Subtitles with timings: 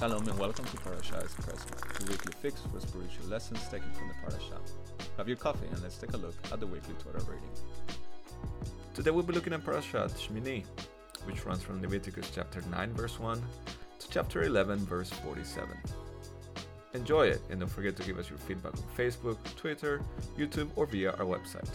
[0.00, 4.14] Shalom and welcome to Parashah Espresso, the weekly fix for spiritual lessons taken from the
[4.14, 4.58] Parashah.
[5.18, 7.50] Have your coffee and let's take a look at the weekly Torah reading.
[8.94, 10.64] Today we'll be looking at Parashat Shmini,
[11.24, 13.42] which runs from Leviticus chapter 9 verse 1
[13.98, 15.68] to chapter 11 verse 47.
[16.94, 20.00] Enjoy it and don't forget to give us your feedback on Facebook, Twitter,
[20.38, 21.68] YouTube, or via our website.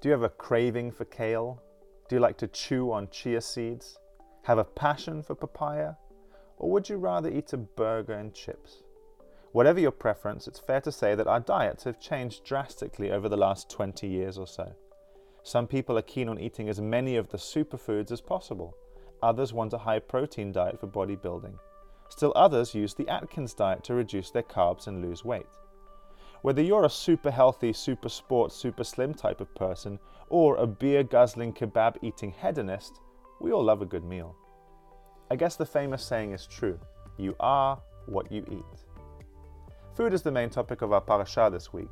[0.00, 1.62] Do you have a craving for kale?
[2.08, 3.98] Do you like to chew on chia seeds?
[4.42, 5.94] Have a passion for papaya?
[6.58, 8.82] Or would you rather eat a burger and chips?
[9.52, 13.38] Whatever your preference, it's fair to say that our diets have changed drastically over the
[13.38, 14.70] last 20 years or so.
[15.42, 18.76] Some people are keen on eating as many of the superfoods as possible.
[19.22, 21.54] Others want a high protein diet for bodybuilding.
[22.10, 25.46] Still others use the Atkins diet to reduce their carbs and lose weight.
[26.42, 29.98] Whether you're a super healthy, super sport, super slim type of person,
[30.28, 33.00] or a beer guzzling, kebab eating hedonist,
[33.40, 34.36] we all love a good meal.
[35.30, 36.78] I guess the famous saying is true
[37.18, 38.86] you are what you eat.
[39.94, 41.90] Food is the main topic of our parasha this week.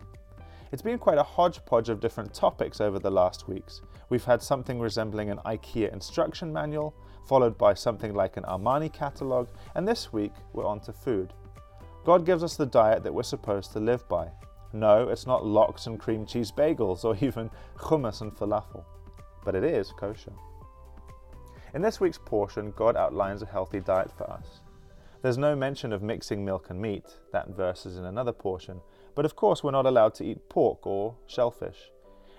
[0.70, 3.80] It's been quite a hodgepodge of different topics over the last weeks.
[4.10, 6.94] We've had something resembling an IKEA instruction manual,
[7.26, 11.32] followed by something like an Armani catalogue, and this week we're on to food.
[12.04, 14.28] God gives us the diet that we're supposed to live by.
[14.74, 18.84] No, it's not lox and cream cheese bagels or even hummus and falafel,
[19.44, 20.32] but it is kosher.
[21.72, 24.60] In this week's portion, God outlines a healthy diet for us.
[25.22, 28.80] There's no mention of mixing milk and meat, that verse is in another portion,
[29.14, 31.90] but of course we're not allowed to eat pork or shellfish.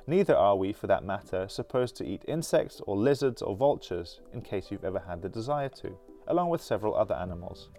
[0.06, 4.42] Neither are we, for that matter, supposed to eat insects or lizards or vultures, in
[4.42, 7.70] case you've ever had the desire to, along with several other animals.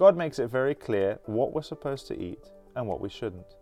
[0.00, 3.56] God makes it very clear what we're supposed to eat and what we shouldn't.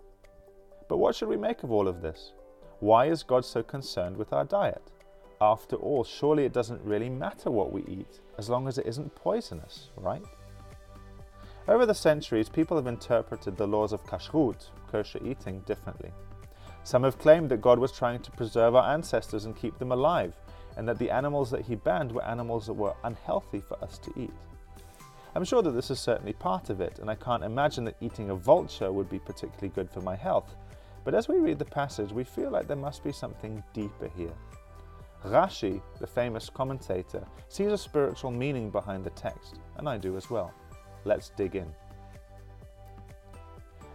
[0.89, 2.33] But what should we make of all of this?
[2.79, 4.93] Why is God so concerned with our diet?
[5.41, 9.17] After all, surely it doesn't really matter what we eat as long as it isn't
[9.17, 10.23] poisonous, right?
[11.67, 16.13] Over the centuries, people have interpreted the laws of kashrut, kosher eating, differently.
[16.85, 20.35] Some have claimed that God was trying to preserve our ancestors and keep them alive,
[20.77, 24.13] and that the animals that he banned were animals that were unhealthy for us to
[24.17, 24.31] eat.
[25.35, 28.31] I'm sure that this is certainly part of it, and I can't imagine that eating
[28.31, 30.55] a vulture would be particularly good for my health.
[31.05, 34.35] But as we read the passage, we feel like there must be something deeper here.
[35.25, 40.31] Rashi, the famous commentator, sees a spiritual meaning behind the text, and I do as
[40.31, 40.53] well.
[41.05, 41.73] Let's dig in.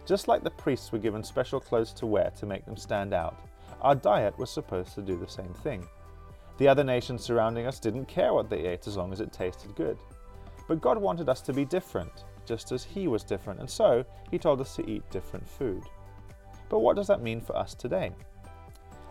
[0.06, 3.40] Just like the priests were given special clothes to wear to make them stand out,
[3.80, 5.86] our diet was supposed to do the same thing.
[6.58, 9.74] The other nations surrounding us didn't care what they ate as long as it tasted
[9.74, 9.98] good.
[10.66, 14.38] But God wanted us to be different, just as He was different, and so He
[14.38, 15.82] told us to eat different food.
[16.68, 18.12] But what does that mean for us today?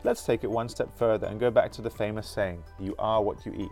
[0.03, 3.21] Let's take it one step further and go back to the famous saying, You are
[3.21, 3.69] what you eat.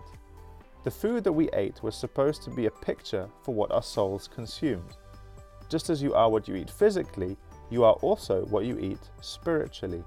[0.83, 4.27] The food that we ate was supposed to be a picture for what our souls
[4.27, 4.97] consumed.
[5.69, 7.37] Just as you are what you eat physically,
[7.69, 10.03] you are also what you eat spiritually.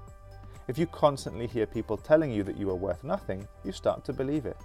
[0.67, 4.13] If you constantly hear people telling you that you are worth nothing, you start to
[4.13, 4.57] believe it.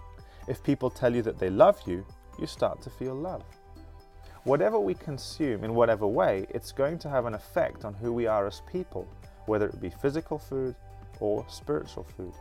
[0.49, 2.04] If people tell you that they love you,
[2.41, 3.45] you start to feel love.
[4.45, 8.27] Whatever we consume in whatever way, it's going to have an effect on who we
[8.27, 9.06] are as people,
[9.47, 10.75] whether it be physical food
[11.21, 12.33] or spiritual food.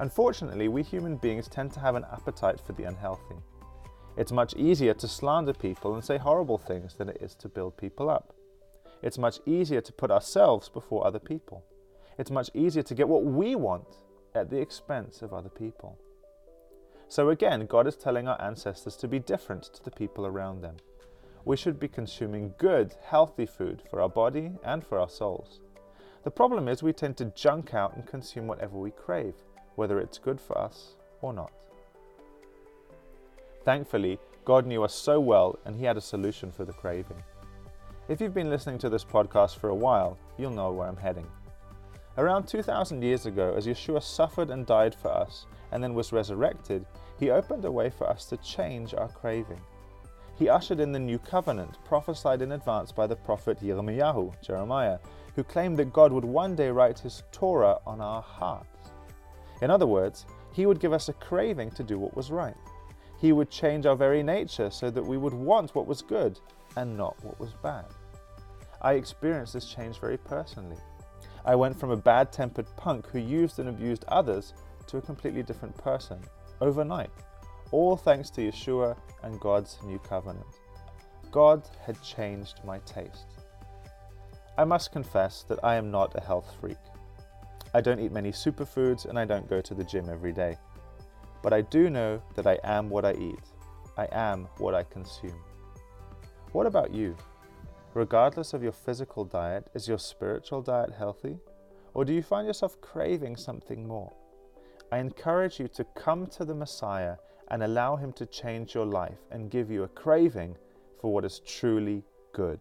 [0.00, 3.36] Unfortunately, we human beings tend to have an appetite for the unhealthy.
[4.16, 7.76] It's much easier to slander people and say horrible things than it is to build
[7.76, 8.34] people up.
[9.02, 11.64] It's much easier to put ourselves before other people.
[12.18, 13.98] It's much easier to get what we want
[14.34, 15.98] at the expense of other people.
[17.08, 20.76] So again, God is telling our ancestors to be different to the people around them.
[21.44, 25.60] We should be consuming good, healthy food for our body and for our souls.
[26.24, 29.34] The problem is we tend to junk out and consume whatever we crave,
[29.74, 31.52] whether it's good for us or not.
[33.64, 37.22] Thankfully, God knew us so well and He had a solution for the craving.
[38.08, 41.26] If you've been listening to this podcast for a while, you'll know where I'm heading.
[42.16, 46.86] Around 2,000 years ago, as Yeshua suffered and died for us and then was resurrected,
[47.18, 49.60] he opened a way for us to change our craving.
[50.38, 54.98] He ushered in the new covenant, prophesied in advance by the prophet Yirmiyahu, Jeremiah,
[55.34, 58.90] who claimed that God would one day write his Torah on our hearts.
[59.60, 62.56] In other words, he would give us a craving to do what was right.
[63.20, 66.38] He would change our very nature so that we would want what was good
[66.76, 67.86] and not what was bad.
[68.82, 70.76] I experienced this change very personally.
[71.44, 74.54] I went from a bad tempered punk who used and abused others
[74.86, 76.18] to a completely different person
[76.60, 77.10] overnight,
[77.70, 80.46] all thanks to Yeshua and God's new covenant.
[81.30, 83.26] God had changed my taste.
[84.56, 86.78] I must confess that I am not a health freak.
[87.74, 90.56] I don't eat many superfoods and I don't go to the gym every day.
[91.42, 93.40] But I do know that I am what I eat.
[93.98, 95.42] I am what I consume.
[96.52, 97.16] What about you?
[97.94, 101.38] Regardless of your physical diet, is your spiritual diet healthy?
[101.94, 104.12] Or do you find yourself craving something more?
[104.90, 107.16] I encourage you to come to the Messiah
[107.48, 110.56] and allow Him to change your life and give you a craving
[111.00, 112.02] for what is truly
[112.32, 112.60] good.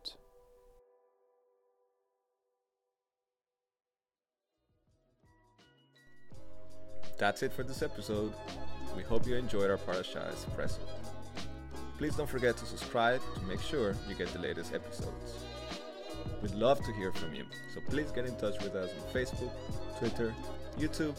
[7.17, 8.33] That's it for this episode.
[8.95, 10.79] We hope you enjoyed our Parashah Espresso.
[12.03, 15.45] Please don't forget to subscribe to make sure you get the latest episodes.
[16.41, 19.53] We'd love to hear from you, so please get in touch with us on Facebook,
[19.99, 20.35] Twitter,
[20.77, 21.15] YouTube,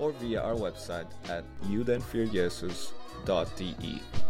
[0.00, 4.23] or via our website at youthandfearjesus.de.